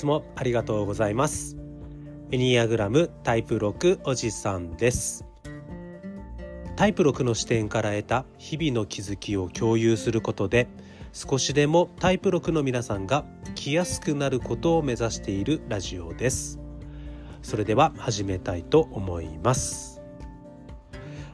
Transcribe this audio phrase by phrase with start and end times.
[0.00, 1.56] つもありがとうございます。
[2.30, 5.26] エニアグラムタイプ6おじさんです。
[6.76, 10.68] タイプ6の視点から得た日々の気づきを共有することで
[11.12, 16.58] 少しでもタイプ6の皆さんが生きやすくなることを目指しているラジオです。
[17.42, 19.99] それでは始めたいと思います。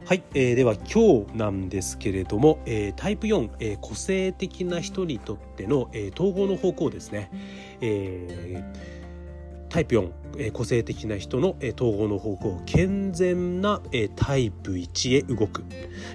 [0.06, 7.28] はい、えー、では今日なんですけれども、えー、タイプ4、えー、個性的な人にとっての、えー、統合の方向ですね、
[7.80, 8.96] えー
[9.68, 15.64] タイプ4、えー、個性的な人の、えー、統合の方向健全な、えー、タイプ1へ動く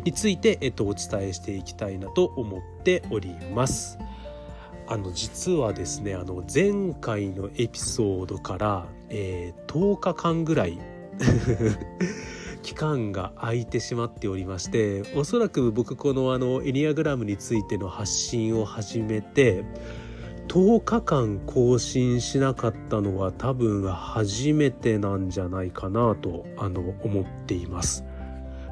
[0.06, 4.00] について、えーと、お伝えしていきたいなと思っております。
[4.88, 10.80] あの実はですねあの前回のエピソードから、えー、10日間ぐらい
[12.62, 19.64] 期間が空いてしまっておりましておそらく僕このあのエニアグラムについての発信を始めて
[20.48, 28.04] 10日間更新しなかったのは多分初めてなんじゃないかなとあの思っています。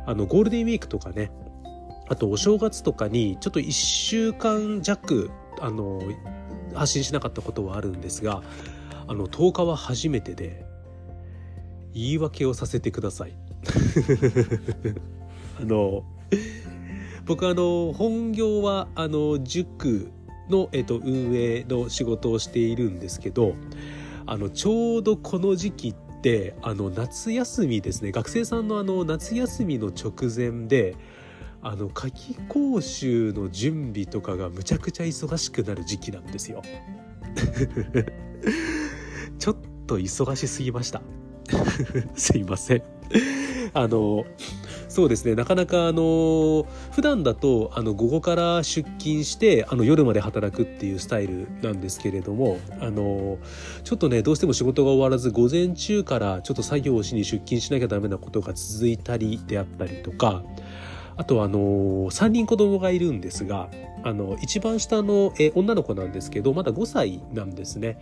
[0.05, 1.31] あのゴールデンウィークとかね
[2.09, 5.29] あとお正月とかにちょっと1週間弱
[5.61, 6.01] あの
[6.73, 8.41] 発信しなかったことはあるんですが
[9.07, 10.65] あの10日は初めてで
[11.93, 13.48] 言い訳をさせてください。
[15.59, 16.03] あの
[17.25, 20.11] 僕あの本業はあの塾
[20.49, 23.55] の、えっと、運営の仕事をしているんですけど
[24.25, 30.95] あのちょうどこの時期ってあの夏休みですね学生さんのあの夏休みの直前で
[31.61, 36.61] あの夏期講習の準備とかがむちゃくちゃ忙しくなる時期なんですよ。
[39.37, 41.01] ちょっと忙しすぎました。
[42.15, 42.83] すいません。
[43.73, 44.25] あの
[44.87, 53.37] そうですねなかなかあの普段だとあの午後から出勤してあの夜まで働くっていうスタイルなんですけれどもあの
[53.83, 60.43] ちょっとねどうしても仕事が終わらず午前中からちょっと作業をしに出勤しなきゃダメなことが続いたりであったりとか
[61.17, 61.59] あとあの
[62.09, 63.69] 3人子供がいるんですが
[64.03, 67.97] あの一番下のえ女の子なんですけどまだ5歳なんですね。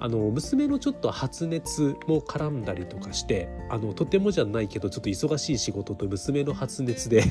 [0.00, 7.22] あの娘のちょっと発熱も絡んだりとかしてあのとてもじゃないけどちょっと忙しい仕事と娘の発熱で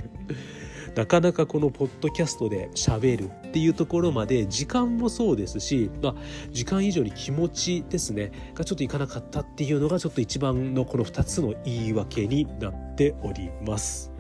[0.96, 6.16] なかなかこのポッドキャストで喋るっていうところまで時間もそうですし、まあ、
[6.52, 8.32] 時間以上に気持ちですね。
[8.54, 14.12] がちょっといかなかったっていうのがちょっと一番のこの2つの言い訳になっております。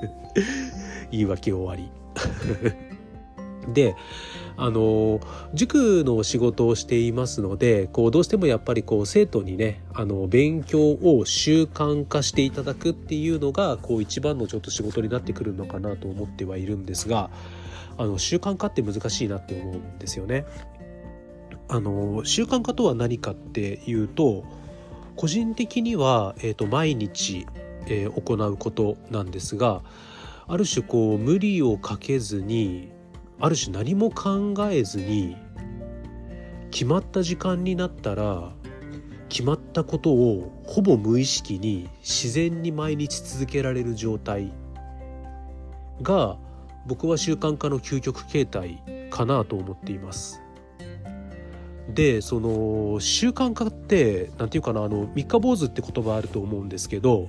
[1.10, 1.90] 言い訳終わり。
[3.68, 3.96] で
[4.56, 5.20] あの
[5.54, 17.30] 塾の仕事をしていますのでこうどうしてもやっぱりこう生徒にねあの勉強を習慣化していただくっていうのがこう一番のちょっと仕事になってくるのかなと思ってはいるんですが
[17.98, 20.46] あの習慣化って難しいなって思うんですよね。
[21.68, 24.44] あの習慣化とは何かっていうと
[25.14, 27.46] 個人的には、えーと毎日
[27.86, 29.82] えー、行うことなんですが
[30.46, 32.90] ある種こう無理をかけずに
[33.40, 35.36] ある種何も考えずに
[36.70, 38.52] 決まった時間になったら
[39.28, 44.52] 決まったことをほぼ無意識に自然に毎日続けられる状態
[46.02, 46.36] が
[46.86, 50.42] 僕は習慣化の究極形態かなと思っています。
[51.88, 57.28] でその習慣化って何て言うかなあの三日坊主って言葉あると思うんですけど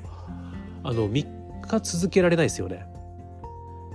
[0.83, 2.90] あの3日続けられないですよね。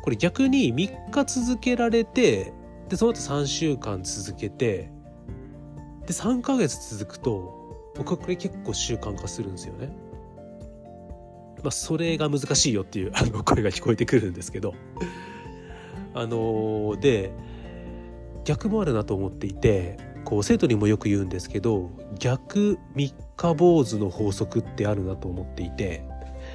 [0.07, 2.53] これ逆に3日続けられて
[2.89, 4.89] でその後3週間続けて
[6.03, 9.91] で3ヶ月続くと僕はこれ結構習慣化するんですよね。
[11.61, 14.75] まあ、それが難しいよっていうあの声が聞こえてくるんですけど
[16.15, 17.33] あので
[18.45, 21.91] 逆もあるなと思っていてこう生徒にもよく言うんですけど
[22.21, 26.05] 逆三日坊主の法則ってあるなと思っていて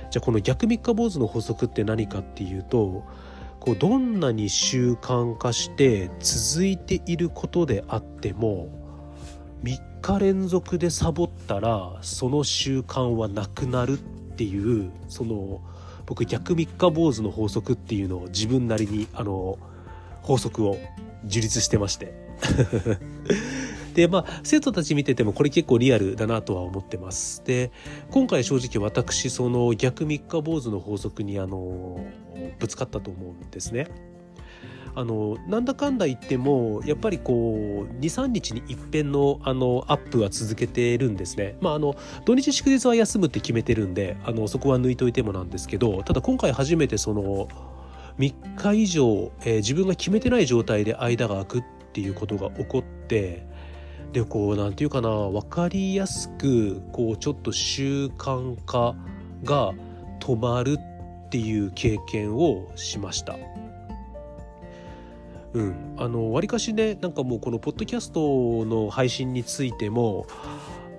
[0.09, 3.03] じゃあこの逆三日坊主の法則って何かっていうと
[3.61, 8.69] こうどんなに習慣化して続いていることであっても
[9.63, 13.97] 3日連続でサボったらその習慣はなくなるっ
[14.35, 15.61] ていうその
[16.07, 19.59] 僕逆三日坊主の法則っていうのを自分なりにあの
[20.23, 20.77] 法則を
[21.23, 22.13] 樹立してまして。
[23.93, 27.71] でまあ生徒たち見ててもこれ結構リアルだなとは思ってますで
[28.09, 32.05] 今回正直私その逆三日坊主の法則にあの
[32.59, 33.87] ぶつかったと思うんですね
[34.95, 41.55] あのなんだかんだ言ってもやっぱりこう23日に一遍のあのアップは続けてるんですね。
[41.61, 41.95] まああの
[42.25, 47.47] 土日祝日は休むって決めてるんであのそこは抜いといてもなんですけどただ今回初めてその
[48.19, 53.45] 3日以上、えー、自分が決めてない状態で間が空くっていうことが起こって
[54.13, 58.95] でこう何て言うかな分かりやすくこうちょっと習慣化
[59.43, 59.73] が
[60.19, 63.37] 止まるっていう経験をしました。
[65.53, 70.25] うん、あのわりかしねなんかもうこのポッドキャストの配信についても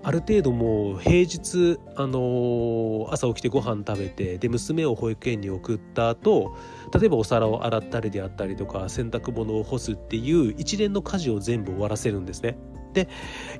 [0.04, 6.56] ある程度もう平日、あの朝起きてご飯食べてで娘を保育園に送った後
[6.93, 12.58] 例えばお皿を洗ったりであったりとか洗濯物を干すっていう一連の家事を全部終わらせるんですね。
[12.92, 13.08] で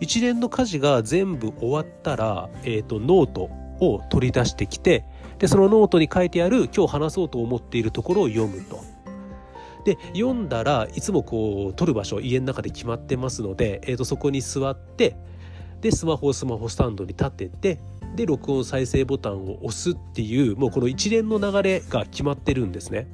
[0.01, 3.51] 一連の家事が全部終わったら、えーと、ノート
[3.81, 5.05] を取り出してきて
[5.39, 8.81] でそのノートに書いてある今日話そうと思っているところを読むと。
[9.85, 15.17] で読んだらいつもこう撮る場所家の中で決まってますので、えーと、そこに座って
[15.81, 17.81] でスマホをスマホスタンドに立てて
[18.15, 23.09] で録音再生ボタンを押すっていうもうこの一連の流れが決まってるんですね。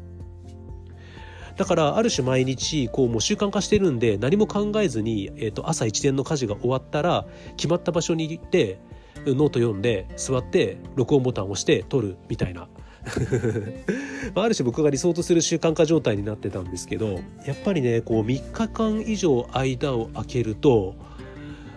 [1.59, 7.27] だからある種毎日こうもう習慣化してるんで何も考えずに、えー、と朝一連の家事が終わったら
[7.57, 8.79] 決まった場所に行って
[9.27, 12.69] ノート読んで座って録音ボタンを押して撮るみたいな。
[14.35, 20.95] ある種僕が理想とする習慣化状態になってたんですけどやっぱりねこう3日間以上間を空けると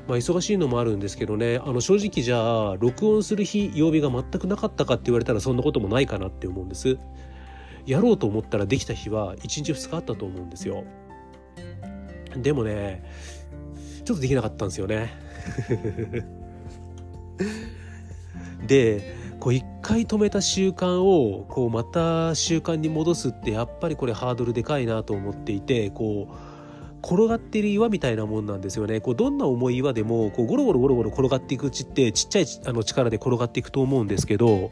[0.08, 6.98] まあ、忙しいのもあるんですけどねあの正直じゃあ録音する日曜日が全くなかったかって言われたらそんなこともないかなって思うんです。
[7.86, 10.84] やろうと思ったらできた日は1日2日あったと思うんですよ。
[12.36, 13.04] でもね
[14.06, 15.12] ちょっとできなかったんですよね。
[18.68, 26.51] でこう一回止めた習慣をこうまた習慣に戻すってやっぱりこれハードルでかいなと思っていてこう
[27.04, 29.02] 転がってる岩みたいなもんなんですよね。
[29.02, 34.72] こうどんな重い岩でもこうゴロゴロゴロゴロ転がっていくうちってちっちゃいあの力で転がっていくと思うんですけど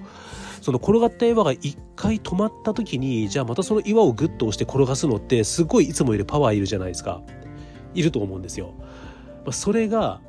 [0.61, 7.21] その転がった岩が一回止まった時にじゃあまたその岩をグッと押して転がすのってすごいいつもよりパワーいるじゃないですか
[7.93, 8.73] いると思うんですよ。
[8.77, 10.21] まあ、それが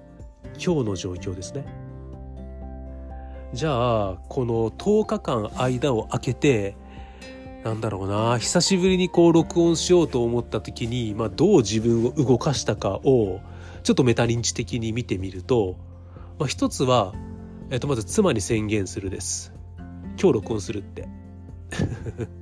[0.54, 1.66] 今日の状況ですね。
[3.52, 6.76] じゃあこの10日間間を空けて
[7.64, 13.40] なんだろうな久しぶりにこう録音しようと思った時に、まあ、どう自分を動かしたかを
[13.82, 15.76] ちょっとメタ認知的に見てみると、
[16.38, 17.14] まあ、一つは、
[17.70, 19.52] えっと、まず妻に宣言するです。
[20.20, 21.08] 今日録音するって。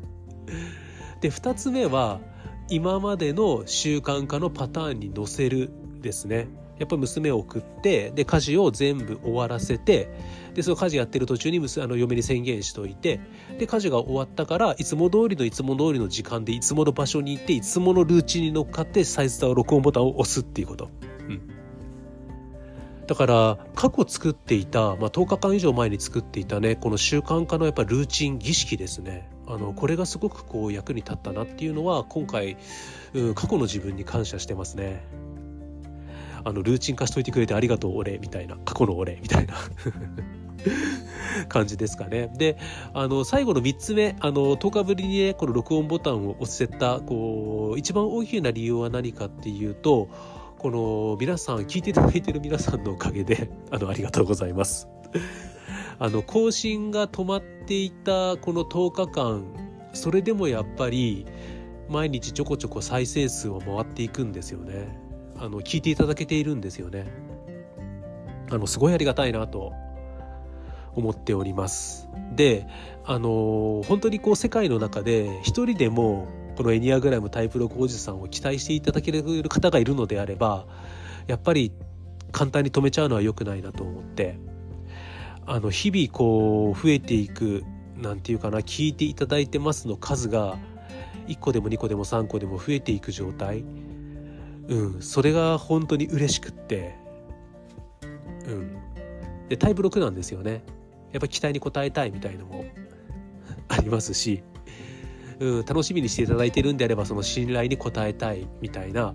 [1.21, 2.21] で二つ目は
[2.71, 5.71] 今までの習慣化のパターンに載せる
[6.01, 6.49] ですね。
[6.79, 10.09] やっぱり娘を送ってで家事を全部終わらせて
[10.55, 13.21] でその家事やってる途中にあの嫁に宣言しといて
[13.59, 20.91] で家事が終わったからいつも通りのいつも通りの時間でいつもの場所に行っていつものルーチンに乗っかってサイズター録音ボタンを押すっていうこと。
[21.29, 21.59] うん
[23.09, 32.59] だから過去作っていた、まあ、10日間以上前に作っていたねこの習慣化のやっぱルーチン儀式ですねあのこれがすごくこう役に立ったなっていうのは今回、
[33.15, 35.03] うん、過去の自分に感謝してますね。
[36.45, 39.55] あのルーチン化しといてくれてありがとう俺みたいな過去の俺みたいな
[41.49, 42.31] 感じですかね。
[42.37, 42.59] で、
[42.95, 50.09] あの、最後の3つ目、あの、10日ぶりにね、この録音ボタンを押せた、こう、一番大きな理由は何かっていうと、
[50.59, 54.89] この皆さん、聞いていただいてる皆さんのおかげで、 あの、ありがとうございます。
[55.99, 59.45] あの、更新が止まっていたこの10日間、
[59.93, 61.27] それでもやっぱり、
[61.89, 65.08] 毎日ちょこちょこ再生数は回っていくんですよね。
[65.39, 67.07] あの聞いていただけているんですよね。
[68.51, 69.73] あのすごいありがたいなと
[70.95, 72.09] 思っております。
[72.35, 72.67] で
[73.05, 76.27] あの本当にこう世界の中で一人でも
[76.57, 80.67] このエニアグラムタイプ6おじさんを期待していただける方がいるのであれば
[81.27, 81.73] やっぱり
[82.33, 84.39] 簡単に止めちゃうのは良くないなと思って
[85.47, 87.65] あの日々こう増えていく
[87.97, 90.59] なんていうかな聞いていただいてますの数が
[91.27, 93.65] 1個でも2個でも3個でも増えていく状態
[94.69, 95.03] うん。
[95.03, 96.95] それが本当に嬉しくって。
[98.47, 98.79] うん。
[99.49, 100.63] でタイプ6なんですよね。
[101.13, 102.65] やっぱ期待に応えたいみたいのも
[103.69, 104.43] ありますし、
[105.41, 109.15] うん、楽しみにしていただいてるんであればその信頼に応えたいみたいな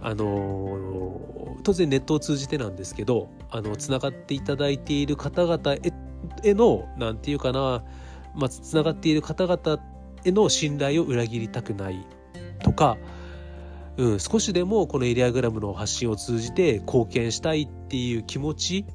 [0.00, 5.76] あの当然ネットを通じてなんですけどあのつながっていただいている方々
[6.42, 7.84] への何て言うかな、
[8.34, 9.80] まあ、つながっている方々
[10.24, 12.04] への信頼を裏切りたくない
[12.64, 12.96] とか
[13.96, 18.86] うん、少しでもこのエリアグラムの発信を通じて貢献したいっていう気持ち、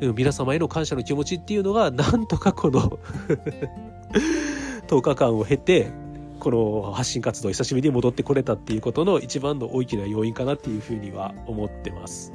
[0.00, 2.98] うん、皆様への感謝の気持ちっていうのがなんとかこの
[4.86, 5.90] 10日間を経て
[6.38, 12.32] この発信活動久しぶりに戻ってこれたっていうことの一番の大きな要因かなっていうふうには思ってます。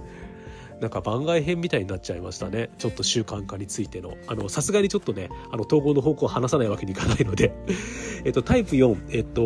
[0.82, 2.70] なんか番外編みたいになっちゃいましたね。
[2.78, 4.16] ちょっと習慣化についての。
[4.28, 7.54] あの、さすがにちょっとね、あの、統合の方向を話さないわけにいかないので
[8.26, 9.42] えっと、タイプ4、えっと、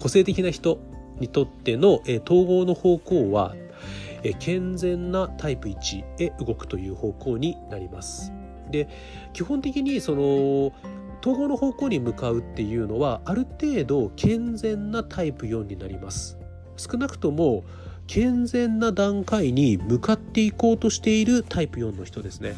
[0.00, 0.78] 個性的な人
[1.20, 3.54] にとっての、え統合の方向は、
[4.22, 8.32] え健全なタイプ1へ動くという方向になります。
[8.70, 8.88] で
[9.32, 10.72] 基本的にその
[11.20, 16.38] 統合の方向に向かうっていうのはある程度健全なタイプ4になります
[16.76, 17.64] 少なくとも
[18.12, 22.56] 健全な段階に向かっていこうとしているタイプ4の人ですね。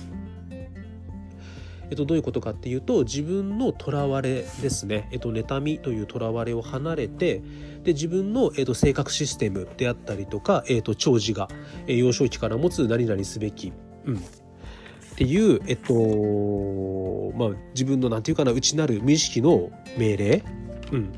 [1.91, 7.43] えっと、どういうことかっていうと自分のとらわれですね、えっと、妬みというとらわれを離れて
[7.83, 11.49] で自分の、えっと、性格システムであったりとか、えっと、長寿が、
[11.87, 13.75] え幼少期から持つ何々すべき、
[14.07, 14.21] うん、っ
[15.17, 15.93] ていう、えっと
[17.37, 20.45] まあ、自分のなんていうかな内なる無意識の命令、
[20.93, 21.13] うん、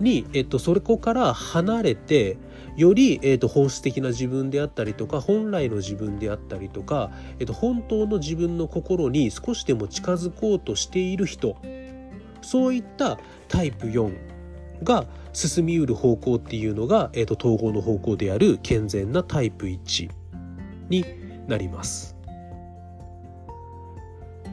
[0.00, 2.38] に、えっと、それこから離れて
[2.76, 11.56] より、えーと、本質的な自分であったりとか本来の自分であったりとか、えーと、本当の自分の心に少しでも近づこうとしている人
[12.42, 20.10] そういったタイプ4が進みうる方向っていうのが、えーと統合の方向である健全なタイプ1
[20.88, 21.04] に
[21.46, 22.19] なります。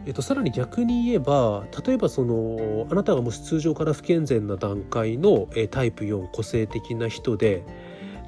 [0.07, 7.63] えっと、さらに逆に言えば例えばそのあなたがもし通常から不健全な段階の、えタイプ4個性的な人で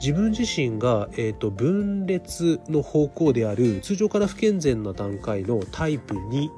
[0.02, 6.50] 自分自身が、えーと、分裂の方向である通常から不健全な段階のタイプ2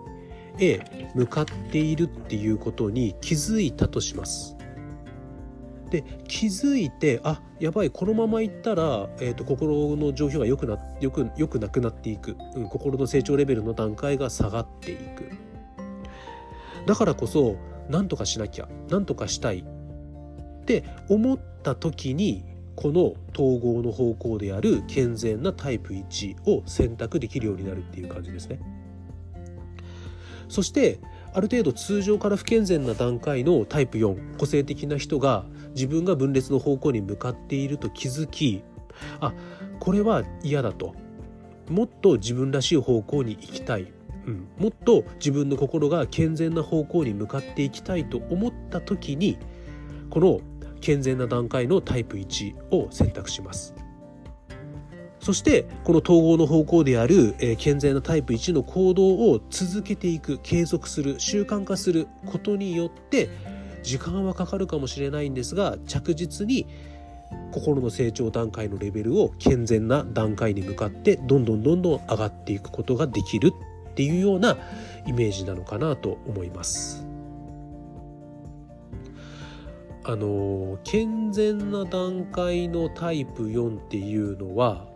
[0.60, 4.58] へ向かっているっていうことに気づいたとします。
[5.92, 15.30] で気づいてあやばいこのままいったら、えーと、心の状況が良くなよくよくなくなっていく、うん、心の成長レベルの段階が下がっていく。
[16.88, 17.58] だからこそ
[17.90, 19.60] 何とかしなきゃ何とかしたい。
[19.60, 22.46] って思った時に
[22.76, 28.60] この統合の方向である健全なタイプ1を選択できるようになるっていう感じですね。
[30.48, 31.00] そして
[31.34, 35.46] ある程度通常から不健全な段階のタイプ4個性的な人が
[35.76, 38.64] 自分が分裂の方向に向かっていると気づき
[39.20, 39.34] あ
[39.80, 40.94] これは嫌だと。
[41.70, 43.88] もっと自分らしい方向に行きたい、
[44.28, 49.38] うん、もっと自分の心が健全な方向に向かっていきたいと思った時に
[50.10, 50.42] この
[50.82, 53.74] 健全な段階のタイプ1を選択します。
[55.22, 63.30] そしてこの統合の方向である、えー、健全なタイプ1の行動を続けていく継続する習慣化することによって
[63.84, 66.68] 時間はかかるかもしれないんですが着実に
[67.52, 73.54] 心の成長段階のレベルを健全な段階に向かってどんどんどんどん上がっていくことができる
[73.92, 74.58] っていうような
[75.06, 77.06] イメージなのかなと思います。
[80.04, 84.91] あの健全な段階のタイプ4っていうのは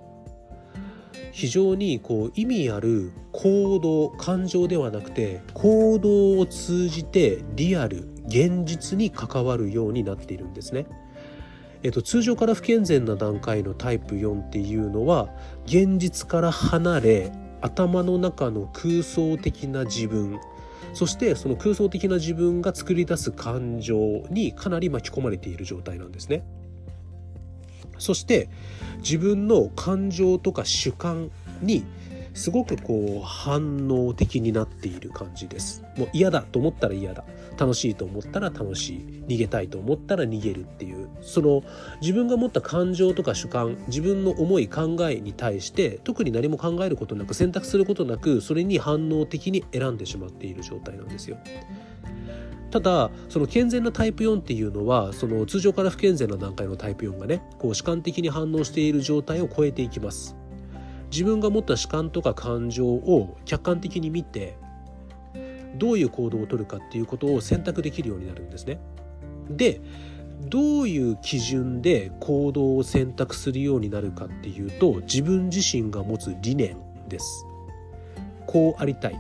[1.32, 10.88] 非常にこう意味ある行動感情ではなくて行動を通じてリアル現実に関わるようになっているんですね。
[11.84, 15.30] えっと、通常から不健全な段階のタイプ4っていうのは
[15.66, 17.32] 現実から離れ
[17.62, 20.40] 頭の中の空想的な自分
[20.94, 26.44] そしてその空想的な自分が作り出す感情にかなり巻き込まれている状態なんですね。
[27.98, 28.50] そして
[28.98, 31.86] 自分の感情とか主観に
[32.36, 35.84] すごくこう反応的になっている感じです。
[35.98, 37.24] もう嫌だと思ったら嫌だ。
[37.58, 39.24] 楽しいと思ったら楽しい。
[39.28, 41.08] 逃げたいと思ったら逃げるっていう。
[41.22, 41.64] その
[42.02, 51.38] 自分が持った感情とか主観自分の思い考えに対して特に何も考えることなく選択することなくそれに反応的に選んでしまっている状態なんですよ。
[52.72, 60.36] ただその健全なタイプ4っていうのはその通常から不健全な段階のタイプ4がねこう主観的に反応している状態を超えていきます
[61.12, 64.58] 自分が持った主観とか感情を客観的に見て
[65.78, 68.80] どういう行動をとるかっていうことを選択できるようになるんですね。
[69.50, 69.82] で
[70.42, 77.46] どういう基準で行動を選択するようになるかっていうと自分自身が持つ理念です。
[78.46, 79.20] こうありたい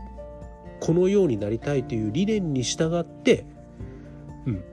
[0.79, 3.45] このようになりたいという理念に従って、
[4.45, 4.63] うん、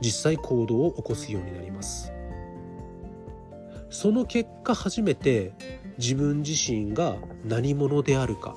[0.00, 2.12] 実際行動を起こすようになります。
[3.90, 5.52] その結果初めて
[5.96, 8.54] 自分自身が何者であるか、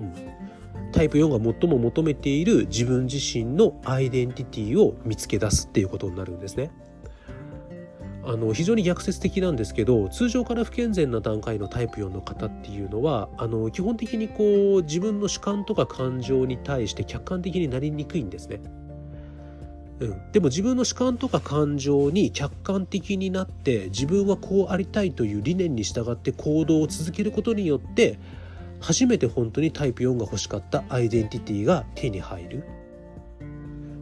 [0.00, 6.70] うん、タイプ4が最も求めている自分自身のアイデンティティを見つけ出すっていうことになるんですね。
[8.28, 18.60] あの非常に逆説的なんですけど通常から不健全な段階のタイプ4の方っていうのはあの基本的にこう自分の主観とか感情に対して客観的になりにくいんですね。
[20.00, 28.18] うん、でも自分の主観とか感情に客観的になって自分はこうありたいという理念に従って行動を続けることによって
[28.78, 32.64] 初めて本当にタイプ4が欲しかったアイデンティティが手に入る、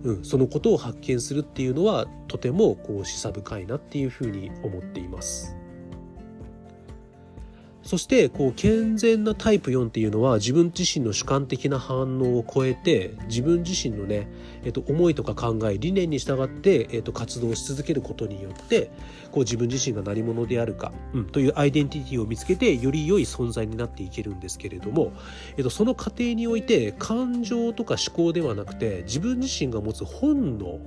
[0.05, 5.57] うん、そのことを発見するっていうのはとてもこう示唆深いなっていうふうに思っています。
[7.87, 14.29] そしてこう健全なタイプ4っていうのは自分自身の主観的な反応を超えて自分自身のね、
[14.65, 18.91] えっと、思いとか考え理念に従って、えっと、活動し続けることによって
[19.31, 25.13] こう自分自身が何者であるか、うん、というアイデンティティを見つけてより良い存在になっていけるんですけれども、
[25.57, 30.81] えっと、その過程において感情とか思考ではなくて自分自身が持つ本能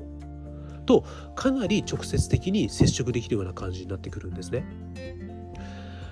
[0.86, 5.29] とかなり直接的に接触できるような感じになってくるんですね。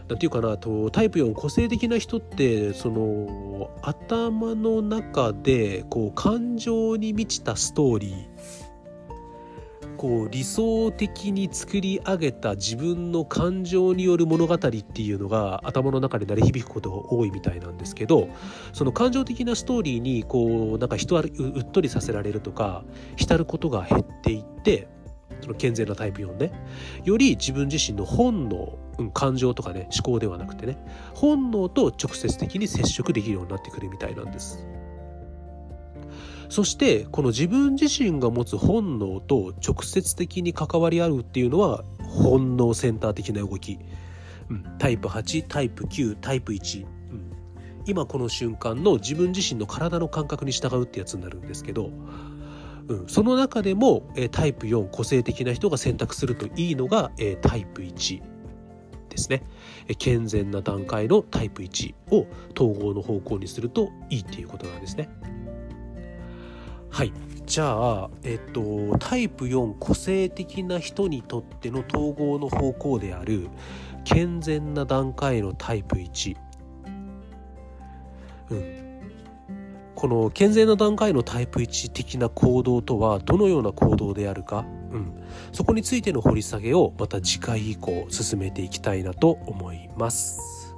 [0.09, 8.67] なんていうかなとタイプ4個性的な人ってその頭の中でこう感情に満ちたストーリー。
[9.97, 18.29] こう理想的に作り上げた自分の感情による物語っていうのが頭の中で鳴り響くことが多いみたいなんですけど
[18.73, 22.85] その感情的なストーリーにこうなんか人はうっとりさせられるとか
[23.15, 24.87] 浸ることが減っていって
[25.41, 26.51] その健全なタイプ4ね。
[27.03, 30.77] より自分自身の本能、うん、感情とかね思考ではなくてね
[31.13, 34.65] 本能と直接的に接触できるようになってくるみたいなんです。
[36.49, 43.77] そしてこの自分自身が持つ本能と直接的に関わり合うっていうのは本能センター的な動き、
[44.49, 47.31] うん、タイプ8タイプ9タイプ1、うん、
[47.85, 51.91] 今この瞬間の自分自身の体の感覚に従うってやつになるんですけど
[52.89, 58.36] うん、その中でも、えー、タイプ4個性的な人が選択するといいのが、えー、タイプ1
[59.17, 59.43] ですね、
[59.97, 65.09] 健全な段階のタイプ1を統合の方向にするといいっていうことなんですね。
[66.89, 67.11] はい。
[67.45, 73.47] じゃあえっ、とタイプ4個性的な人にとっての統合の方向である
[74.03, 76.35] 健全な段階のタイプ1
[78.51, 78.87] うん。
[79.95, 90.75] この健全な段階のタイプ1的な行動とはどのような行動であるか、うん、そこについての掘り下げをまた次回以降進めていきたいなと思います。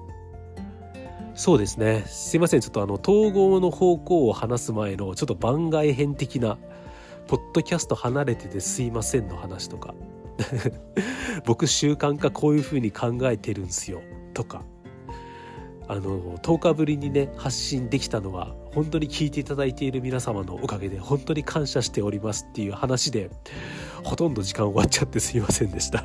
[1.35, 2.03] そうですね。
[2.05, 2.61] すいません。
[2.61, 6.57] ちょっとあの、統合の方向を話す前の、ちょっと番外編的な、
[7.27, 9.93] ポッドキャスト離れててすいませんの話とか。
[11.45, 14.01] 僕習慣化こういう風に考えてるんすよ。
[14.33, 14.63] とか。
[15.89, 23.31] あの10日ぶりにね発信できたのは本当に聞いていただいている皆様のおかげで本当に感謝しておりますっていう話で
[24.09, 26.03] ほとんど時間終わっちゃってすいませんでした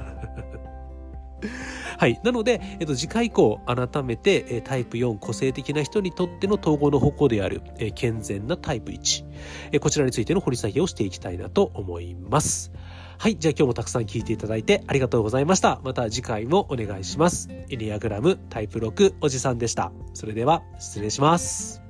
[1.97, 2.21] はい。
[2.23, 9.25] なので、えっと、次回以降、改めて、えタイプ4個性的な人にとっての統合の方向である、え健全なタイプ1、
[9.73, 12.73] えこちらについての掘り下げをしていきたいなと思います。
[13.17, 13.39] はい。
[13.39, 15.81] じゃあ今日もたくさん聞いていただいてありがとうございました。
[15.85, 17.49] また次回もお願いします。
[17.71, 19.93] エニアグラムタイプ6おじさんでした。
[20.15, 21.84] それでは失礼します。